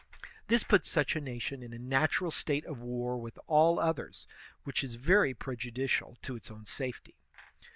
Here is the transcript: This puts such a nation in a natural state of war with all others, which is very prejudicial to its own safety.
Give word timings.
This 0.47 0.63
puts 0.63 0.89
such 0.89 1.15
a 1.15 1.21
nation 1.21 1.61
in 1.61 1.73
a 1.73 1.77
natural 1.77 2.31
state 2.31 2.65
of 2.65 2.79
war 2.79 3.19
with 3.19 3.37
all 3.45 3.79
others, 3.79 4.25
which 4.63 4.83
is 4.83 4.95
very 4.95 5.35
prejudicial 5.35 6.17
to 6.23 6.35
its 6.35 6.49
own 6.49 6.65
safety. 6.65 7.19